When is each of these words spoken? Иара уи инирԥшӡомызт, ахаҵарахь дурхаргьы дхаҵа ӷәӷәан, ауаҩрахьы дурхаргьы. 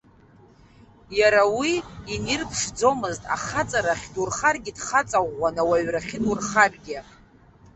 Иара 1.19 1.43
уи 1.59 1.71
инирԥшӡомызт, 2.13 3.23
ахаҵарахь 3.35 4.07
дурхаргьы 4.13 4.71
дхаҵа 4.77 5.19
ӷәӷәан, 5.25 5.55
ауаҩрахьы 5.61 6.17
дурхаргьы. 6.23 6.97